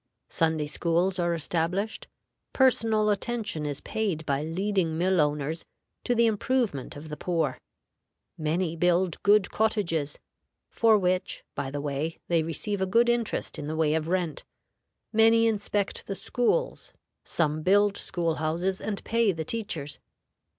Sunday 0.31 0.65
schools 0.65 1.19
are 1.19 1.35
established; 1.35 2.07
personal 2.53 3.11
attention 3.11 3.67
is 3.67 3.81
paid 3.81 4.25
by 4.25 4.41
leading 4.41 4.97
mill 4.97 5.21
owners 5.21 5.63
to 6.05 6.15
the 6.15 6.25
improvement 6.25 6.95
of 6.95 7.09
the 7.09 7.15
poor; 7.15 7.59
many 8.35 8.75
build 8.75 9.21
good 9.21 9.51
cottages 9.51 10.17
(for 10.71 10.97
which, 10.97 11.43
by 11.53 11.69
the 11.69 11.79
way, 11.81 12.17
they 12.29 12.41
receive 12.41 12.81
a 12.81 12.87
good 12.87 13.09
interest 13.09 13.59
in 13.59 13.67
the 13.67 13.75
way 13.75 13.93
of 13.93 14.07
rent); 14.07 14.43
many 15.13 15.45
inspect 15.45 16.07
the 16.07 16.15
schools; 16.15 16.93
some 17.23 17.61
build 17.61 17.95
school 17.95 18.37
houses 18.37 18.81
and 18.81 19.03
pay 19.03 19.31
the 19.31 19.45
teachers. 19.45 19.99